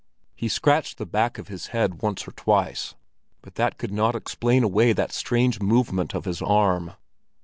He 0.33 0.47
scratched 0.47 0.97
the 0.97 1.05
back 1.05 1.37
of 1.37 1.47
his 1.47 1.67
head 1.67 2.01
once 2.01 2.27
or 2.27 2.31
twice, 2.31 2.95
but 3.43 3.53
that 3.53 3.77
could 3.77 3.91
not 3.91 4.15
explain 4.15 4.63
away 4.63 4.93
that 4.93 5.11
strange 5.11 5.61
movement 5.61 6.15
of 6.15 6.25
his 6.25 6.41
arm. 6.41 6.93